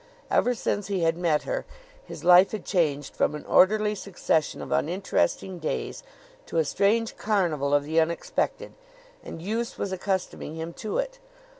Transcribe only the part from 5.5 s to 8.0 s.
days to a strange carnival of the